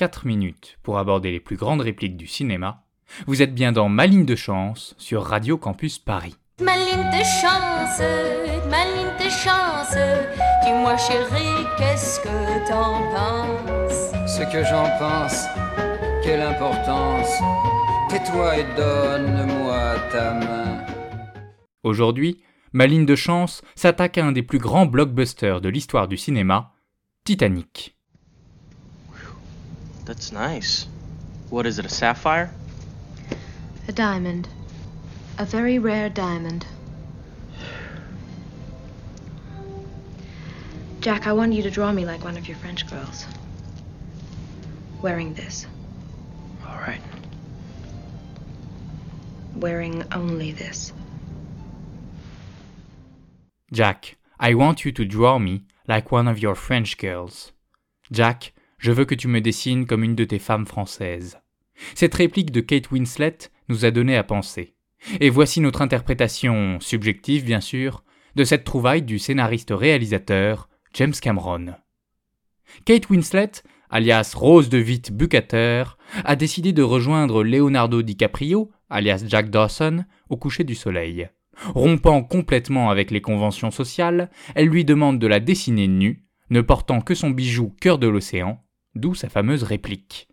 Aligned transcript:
4 0.00 0.26
minutes 0.26 0.78
pour 0.82 0.96
aborder 0.96 1.30
les 1.30 1.40
plus 1.40 1.56
grandes 1.56 1.82
répliques 1.82 2.16
du 2.16 2.26
cinéma. 2.26 2.84
Vous 3.26 3.42
êtes 3.42 3.54
bien 3.54 3.70
dans 3.70 3.90
Ma 3.90 4.06
ligne 4.06 4.24
de 4.24 4.34
chance 4.34 4.94
sur 4.96 5.22
Radio 5.22 5.58
Campus 5.58 5.98
Paris. 5.98 6.38
Ma 6.62 6.74
ligne 6.74 7.10
de 7.10 7.22
chance, 7.22 8.00
ma 8.70 8.82
ligne 8.86 9.14
de 9.22 9.28
chance, 9.28 9.94
dis-moi 10.64 10.96
chérie, 10.96 11.66
qu'est-ce 11.76 12.18
que 12.20 12.66
t'en 12.66 13.02
penses? 13.14 14.12
Ce 14.26 14.42
que 14.50 14.64
j'en 14.64 14.88
pense, 14.98 15.44
quelle 16.24 16.40
importance, 16.40 17.38
tais-toi 18.08 18.56
et 18.56 18.64
donne-moi 18.78 19.96
ta 20.10 20.32
main. 20.32 20.82
Aujourd'hui, 21.82 22.42
Ma 22.72 22.86
ligne 22.86 23.04
de 23.04 23.16
chance 23.16 23.60
s'attaque 23.74 24.16
à 24.16 24.24
un 24.24 24.32
des 24.32 24.42
plus 24.42 24.60
grands 24.60 24.86
blockbusters 24.86 25.60
de 25.60 25.68
l'histoire 25.68 26.08
du 26.08 26.16
cinéma, 26.16 26.72
Titanic. 27.24 27.99
That's 30.04 30.32
nice. 30.32 30.86
What 31.50 31.66
is 31.66 31.78
it, 31.78 31.84
a 31.84 31.88
sapphire? 31.88 32.52
A 33.88 33.92
diamond. 33.92 34.48
A 35.38 35.44
very 35.44 35.78
rare 35.78 36.08
diamond. 36.08 36.66
Jack, 41.00 41.26
I 41.26 41.32
want 41.32 41.54
you 41.54 41.62
to 41.62 41.70
draw 41.70 41.92
me 41.92 42.04
like 42.04 42.22
one 42.22 42.36
of 42.36 42.46
your 42.46 42.58
French 42.58 42.88
girls. 42.88 43.24
Wearing 45.00 45.32
this. 45.34 45.66
All 46.66 46.76
right. 46.76 47.00
Wearing 49.56 50.04
only 50.12 50.52
this. 50.52 50.92
Jack, 53.72 54.16
I 54.38 54.54
want 54.54 54.84
you 54.84 54.92
to 54.92 55.04
draw 55.04 55.38
me 55.38 55.62
like 55.88 56.12
one 56.12 56.28
of 56.28 56.38
your 56.38 56.54
French 56.54 56.98
girls. 56.98 57.52
Jack, 58.12 58.52
je 58.80 58.92
veux 58.92 59.04
que 59.04 59.14
tu 59.14 59.28
me 59.28 59.40
dessines 59.40 59.86
comme 59.86 60.02
une 60.02 60.16
de 60.16 60.24
tes 60.24 60.38
femmes 60.38 60.66
françaises. 60.66 61.38
Cette 61.94 62.14
réplique 62.14 62.50
de 62.50 62.60
Kate 62.60 62.90
Winslet 62.90 63.36
nous 63.68 63.84
a 63.84 63.90
donné 63.90 64.16
à 64.16 64.24
penser. 64.24 64.74
Et 65.20 65.30
voici 65.30 65.60
notre 65.60 65.82
interprétation, 65.82 66.78
subjective 66.80 67.44
bien 67.44 67.60
sûr, 67.60 68.02
de 68.36 68.44
cette 68.44 68.64
trouvaille 68.64 69.02
du 69.02 69.18
scénariste-réalisateur 69.18 70.68
James 70.94 71.12
Cameron. 71.12 71.74
Kate 72.84 73.08
Winslet, 73.10 73.50
alias 73.90 74.32
Rose 74.34 74.68
de 74.68 74.78
Witt 74.78 75.12
Bucater, 75.12 75.84
a 76.24 76.36
décidé 76.36 76.72
de 76.72 76.82
rejoindre 76.82 77.44
Leonardo 77.44 78.02
DiCaprio, 78.02 78.70
alias 78.88 79.24
Jack 79.26 79.50
Dawson, 79.50 80.04
au 80.28 80.36
coucher 80.36 80.64
du 80.64 80.74
soleil. 80.74 81.28
Rompant 81.74 82.22
complètement 82.22 82.88
avec 82.88 83.10
les 83.10 83.20
conventions 83.20 83.70
sociales, 83.70 84.30
elle 84.54 84.68
lui 84.68 84.84
demande 84.84 85.18
de 85.18 85.26
la 85.26 85.40
dessiner 85.40 85.88
nue, 85.88 86.24
ne 86.48 86.62
portant 86.62 87.00
que 87.00 87.14
son 87.14 87.30
bijou 87.30 87.74
cœur 87.80 87.98
de 87.98 88.08
l'océan, 88.08 88.62
d'où 88.94 89.14
sa 89.14 89.28
fameuse 89.28 89.62
réplique. 89.62 90.28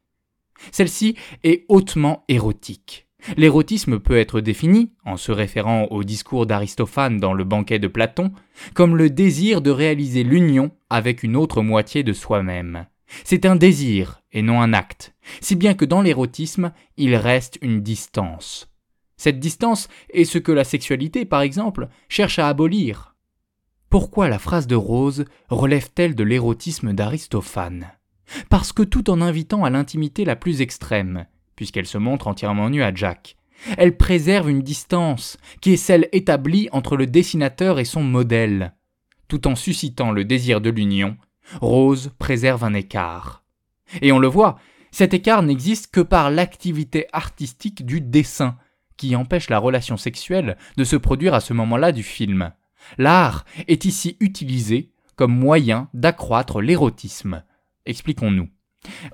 Celle-ci 0.71 1.15
est 1.43 1.65
hautement 1.69 2.23
érotique. 2.27 3.07
L'érotisme 3.35 3.99
peut 3.99 4.17
être 4.17 4.41
défini, 4.41 4.93
en 5.03 5.17
se 5.17 5.31
référant 5.31 5.85
au 5.85 6.03
discours 6.03 6.45
d'Aristophane 6.45 7.17
dans 7.17 7.33
le 7.33 7.43
banquet 7.43 7.79
de 7.79 7.87
Platon, 7.87 8.31
comme 8.73 8.95
le 8.95 9.09
désir 9.09 9.61
de 9.61 9.71
réaliser 9.71 10.23
l'union 10.23 10.71
avec 10.89 11.23
une 11.23 11.35
autre 11.35 11.61
moitié 11.61 12.03
de 12.03 12.13
soi-même. 12.13 12.85
C'est 13.23 13.45
un 13.45 13.55
désir 13.55 14.21
et 14.31 14.41
non 14.41 14.61
un 14.61 14.73
acte, 14.73 15.15
si 15.41 15.55
bien 15.55 15.73
que 15.73 15.85
dans 15.85 16.01
l'érotisme, 16.01 16.71
il 16.97 17.15
reste 17.15 17.57
une 17.61 17.81
distance. 17.81 18.69
Cette 19.17 19.39
distance 19.39 19.87
est 20.13 20.25
ce 20.25 20.37
que 20.37 20.51
la 20.51 20.63
sexualité, 20.63 21.25
par 21.25 21.41
exemple, 21.41 21.87
cherche 22.07 22.37
à 22.37 22.47
abolir. 22.47 23.15
Pourquoi 23.89 24.29
la 24.29 24.37
phrase 24.37 24.67
de 24.67 24.75
Rose 24.75 25.25
relève-t-elle 25.49 26.13
de 26.13 26.23
l'érotisme 26.23 26.93
d'Aristophane? 26.93 27.91
Parce 28.49 28.73
que 28.73 28.83
tout 28.83 29.09
en 29.09 29.21
invitant 29.21 29.63
à 29.63 29.69
l'intimité 29.69 30.25
la 30.25 30.35
plus 30.35 30.61
extrême, 30.61 31.25
puisqu'elle 31.55 31.85
se 31.85 31.97
montre 31.97 32.27
entièrement 32.27 32.69
nue 32.69 32.83
à 32.83 32.93
Jack, 32.93 33.35
elle 33.77 33.97
préserve 33.97 34.49
une 34.49 34.61
distance 34.61 35.37
qui 35.61 35.73
est 35.73 35.77
celle 35.77 36.09
établie 36.11 36.69
entre 36.71 36.95
le 36.95 37.07
dessinateur 37.07 37.79
et 37.79 37.85
son 37.85 38.03
modèle. 38.03 38.73
Tout 39.27 39.47
en 39.47 39.55
suscitant 39.55 40.11
le 40.11 40.25
désir 40.25 40.61
de 40.61 40.69
l'union, 40.69 41.17
Rose 41.61 42.11
préserve 42.19 42.63
un 42.63 42.73
écart. 42.73 43.43
Et 44.01 44.11
on 44.11 44.19
le 44.19 44.27
voit, 44.27 44.57
cet 44.91 45.13
écart 45.13 45.43
n'existe 45.43 45.91
que 45.91 46.01
par 46.01 46.29
l'activité 46.29 47.07
artistique 47.13 47.85
du 47.85 48.01
dessin, 48.01 48.57
qui 48.95 49.15
empêche 49.15 49.49
la 49.49 49.59
relation 49.59 49.95
sexuelle 49.95 50.57
de 50.75 50.83
se 50.83 50.95
produire 50.95 51.33
à 51.33 51.39
ce 51.39 51.53
moment-là 51.53 51.91
du 51.91 52.03
film. 52.03 52.51
L'art 52.97 53.45
est 53.67 53.85
ici 53.85 54.17
utilisé 54.19 54.91
comme 55.15 55.37
moyen 55.37 55.89
d'accroître 55.93 56.61
l'érotisme. 56.61 57.43
Expliquons-nous. 57.87 58.49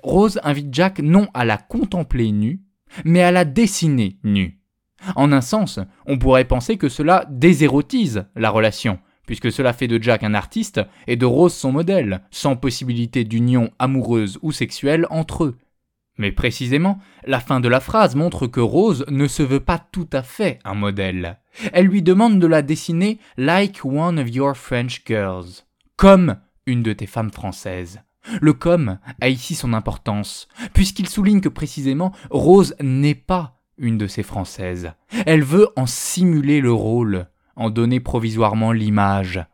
Rose 0.02 0.38
invite 0.42 0.74
Jack 0.74 0.98
non 0.98 1.28
à 1.32 1.44
la 1.44 1.56
contempler 1.56 2.30
nue, 2.32 2.60
mais 3.04 3.22
à 3.22 3.32
la 3.32 3.44
dessiner 3.44 4.18
nue. 4.24 4.60
En 5.16 5.32
un 5.32 5.40
sens, 5.40 5.80
on 6.06 6.18
pourrait 6.18 6.44
penser 6.44 6.76
que 6.76 6.88
cela 6.88 7.26
désérotise 7.30 8.26
la 8.36 8.50
relation, 8.50 8.98
puisque 9.26 9.52
cela 9.52 9.72
fait 9.72 9.88
de 9.88 10.02
Jack 10.02 10.22
un 10.22 10.34
artiste 10.34 10.80
et 11.06 11.16
de 11.16 11.26
Rose 11.26 11.54
son 11.54 11.72
modèle, 11.72 12.22
sans 12.30 12.56
possibilité 12.56 13.24
d'union 13.24 13.70
amoureuse 13.78 14.38
ou 14.42 14.52
sexuelle 14.52 15.06
entre 15.10 15.44
eux. 15.44 15.58
Mais 16.16 16.32
précisément, 16.32 16.98
la 17.26 17.40
fin 17.40 17.60
de 17.60 17.68
la 17.68 17.80
phrase 17.80 18.14
montre 18.14 18.46
que 18.46 18.60
Rose 18.60 19.04
ne 19.08 19.26
se 19.26 19.42
veut 19.42 19.60
pas 19.60 19.78
tout 19.78 20.08
à 20.12 20.22
fait 20.22 20.60
un 20.64 20.74
modèle. 20.74 21.38
Elle 21.72 21.86
lui 21.86 22.02
demande 22.02 22.38
de 22.38 22.46
la 22.46 22.62
dessiner 22.62 23.18
like 23.36 23.84
one 23.84 24.18
of 24.18 24.32
your 24.32 24.56
French 24.56 25.02
girls, 25.06 25.64
comme 25.96 26.36
une 26.66 26.82
de 26.82 26.92
tes 26.92 27.06
femmes 27.06 27.32
françaises. 27.32 28.00
Le 28.40 28.52
comme 28.52 28.98
a 29.20 29.28
ici 29.28 29.54
son 29.54 29.72
importance, 29.72 30.48
puisqu'il 30.72 31.08
souligne 31.08 31.40
que 31.40 31.48
précisément 31.48 32.12
Rose 32.30 32.74
n'est 32.80 33.14
pas 33.14 33.60
une 33.78 33.98
de 33.98 34.06
ces 34.06 34.22
françaises. 34.22 34.92
Elle 35.26 35.42
veut 35.42 35.68
en 35.76 35.86
simuler 35.86 36.60
le 36.60 36.72
rôle, 36.72 37.26
en 37.56 37.70
donner 37.70 38.00
provisoirement 38.00 38.72
l'image. 38.72 39.44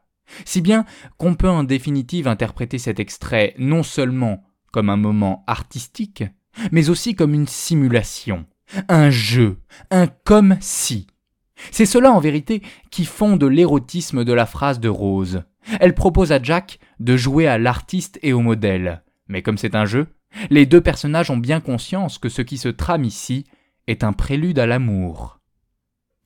Si 0.44 0.60
bien 0.60 0.84
qu'on 1.18 1.34
peut 1.34 1.48
en 1.48 1.64
définitive 1.64 2.28
interpréter 2.28 2.78
cet 2.78 3.00
extrait 3.00 3.54
non 3.58 3.82
seulement 3.82 4.44
comme 4.72 4.90
un 4.90 4.96
moment 4.96 5.44
artistique, 5.46 6.24
mais 6.70 6.90
aussi 6.90 7.14
comme 7.14 7.34
une 7.34 7.48
simulation, 7.48 8.46
un 8.88 9.10
jeu, 9.10 9.58
un 9.90 10.06
comme 10.06 10.56
si. 10.60 11.06
C'est 11.72 11.86
cela 11.86 12.12
en 12.12 12.20
vérité 12.20 12.62
qui 12.90 13.04
fonde 13.04 13.42
l'érotisme 13.44 14.24
de 14.24 14.32
la 14.32 14.46
phrase 14.46 14.80
de 14.80 14.88
Rose. 14.88 15.42
Elle 15.78 15.94
propose 15.94 16.32
à 16.32 16.42
Jack 16.42 16.78
de 16.98 17.16
jouer 17.16 17.46
à 17.46 17.58
l'artiste 17.58 18.18
et 18.22 18.32
au 18.32 18.40
modèle. 18.40 19.02
Mais 19.28 19.42
comme 19.42 19.58
c'est 19.58 19.74
un 19.74 19.86
jeu, 19.86 20.08
les 20.50 20.66
deux 20.66 20.80
personnages 20.80 21.30
ont 21.30 21.36
bien 21.36 21.60
conscience 21.60 22.18
que 22.18 22.28
ce 22.28 22.42
qui 22.42 22.58
se 22.58 22.68
trame 22.68 23.04
ici 23.04 23.44
est 23.86 24.04
un 24.04 24.12
prélude 24.12 24.58
à 24.58 24.66
l'amour. 24.66 25.40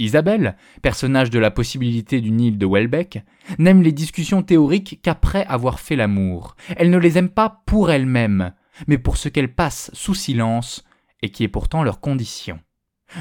Isabelle, 0.00 0.56
personnage 0.82 1.30
de 1.30 1.38
la 1.38 1.50
possibilité 1.50 2.20
d'une 2.20 2.40
île 2.40 2.58
de 2.58 2.66
Welbeck, 2.66 3.20
n'aime 3.58 3.82
les 3.82 3.92
discussions 3.92 4.42
théoriques 4.42 5.00
qu'après 5.02 5.46
avoir 5.46 5.78
fait 5.78 5.96
l'amour. 5.96 6.56
Elle 6.76 6.90
ne 6.90 6.98
les 6.98 7.16
aime 7.16 7.28
pas 7.28 7.62
pour 7.64 7.90
elle-même, 7.92 8.52
mais 8.88 8.98
pour 8.98 9.16
ce 9.16 9.28
qu'elles 9.28 9.54
passent 9.54 9.90
sous 9.92 10.14
silence 10.14 10.84
et 11.22 11.30
qui 11.30 11.44
est 11.44 11.48
pourtant 11.48 11.84
leur 11.84 12.00
condition. 12.00 12.58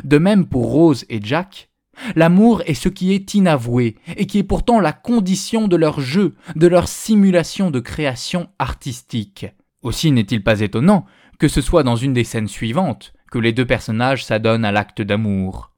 De 0.04 0.18
même 0.18 0.48
pour 0.48 0.72
Rose 0.72 1.06
et 1.10 1.20
Jack, 1.22 1.70
l'amour 2.16 2.62
est 2.66 2.74
ce 2.74 2.90
qui 2.90 3.14
est 3.14 3.34
inavoué 3.34 3.96
et 4.18 4.26
qui 4.26 4.40
est 4.40 4.44
pourtant 4.44 4.80
la 4.80 4.94
condition 4.94 5.68
de 5.68 5.76
leur 5.76 6.00
jeu, 6.00 6.36
de 6.56 6.68
leur 6.68 6.88
simulation 6.88 7.72
de 7.72 7.80
création 7.80 8.50
artistique. 8.60 9.46
Aussi 9.82 10.12
n'est-il 10.12 10.44
pas 10.44 10.62
étonnant 10.62 11.06
que 11.40 11.48
ce 11.48 11.62
soit 11.62 11.84
dans 11.84 11.96
une 11.96 12.14
des 12.14 12.24
scènes 12.24 12.48
suivantes 12.48 13.14
que 13.32 13.40
les 13.40 13.52
deux 13.52 13.66
personnages 13.66 14.24
s'adonnent 14.24 14.66
à 14.66 14.72
l'acte 14.72 15.02
d'amour. 15.02 15.72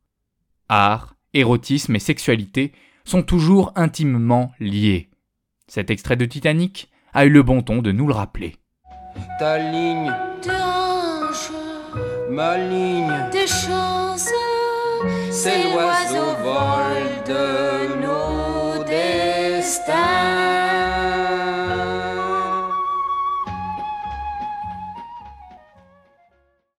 Art, 0.69 1.15
érotisme 1.33 1.95
et 1.95 1.99
sexualité 1.99 2.73
sont 3.03 3.23
toujours 3.23 3.71
intimement 3.75 4.51
liés. 4.59 5.09
Cet 5.67 5.89
extrait 5.89 6.17
de 6.17 6.25
Titanic 6.25 6.91
a 7.13 7.25
eu 7.25 7.29
le 7.29 7.43
bon 7.43 7.61
ton 7.61 7.81
de 7.81 7.91
nous 7.91 8.07
le 8.07 8.13
rappeler. 8.13 8.57
Ta 9.39 9.57
ligne, 9.57 10.11
ma 12.29 12.57
ligne, 12.57 13.29
de 13.31 13.47
chance, 13.47 14.29
c'est 15.31 15.63
l'oiseau 15.63 16.35
vol 16.43 17.23
de 17.25 18.01
nos 18.01 18.44